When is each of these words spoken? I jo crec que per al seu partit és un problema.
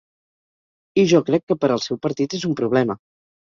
I 1.01 1.03
jo 1.11 1.21
crec 1.27 1.45
que 1.51 1.59
per 1.65 1.71
al 1.77 1.85
seu 1.85 2.01
partit 2.09 2.37
és 2.41 2.49
un 2.53 2.59
problema. 2.65 3.01